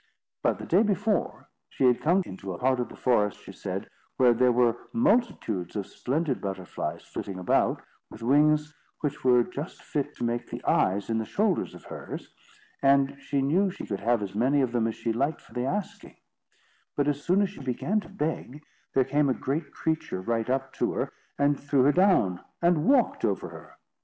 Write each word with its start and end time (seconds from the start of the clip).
But 0.41 0.57
the 0.57 0.65
day 0.65 0.81
before, 0.81 1.47
she 1.69 1.83
had 1.83 2.01
come 2.01 2.23
into 2.25 2.53
a 2.53 2.57
part 2.57 2.79
of 2.79 2.89
the 2.89 2.95
forest, 2.95 3.39
she 3.41 3.51
said, 3.51 3.87
where 4.17 4.33
there 4.33 4.51
were 4.51 4.75
multitudes 4.91 5.75
of 5.75 5.85
splendid 5.85 6.41
butterflies 6.41 7.03
flitting 7.03 7.37
about, 7.37 7.83
with 8.09 8.23
wings 8.23 8.73
which 9.01 9.23
were 9.23 9.43
just 9.43 9.83
fit 9.83 10.15
to 10.15 10.23
make 10.23 10.49
the 10.49 10.63
eyes 10.65 11.07
in 11.11 11.19
the 11.19 11.25
shoulders 11.25 11.75
of 11.75 11.83
hers; 11.83 12.33
and 12.81 13.15
she 13.21 13.43
knew 13.43 13.69
she 13.69 13.85
could 13.85 13.99
have 13.99 14.23
as 14.23 14.33
many 14.33 14.61
of 14.61 14.71
them 14.71 14.87
as 14.87 14.95
she 14.95 15.13
liked 15.13 15.39
for 15.39 15.53
the 15.53 15.67
asking; 15.67 16.15
but 16.97 17.07
as 17.07 17.21
soon 17.23 17.43
as 17.43 17.51
she 17.51 17.59
began 17.61 17.99
to 17.99 18.09
beg, 18.09 18.63
there 18.95 19.05
came 19.05 19.29
a 19.29 19.35
great 19.35 19.71
creature 19.71 20.21
right 20.21 20.49
up 20.49 20.73
to 20.73 20.93
her, 20.93 21.13
and 21.37 21.59
threw 21.59 21.83
her 21.83 21.91
down, 21.93 22.43
and 22.59 22.85
walked 22.89 23.23
over 23.23 23.49
her. 23.49 23.75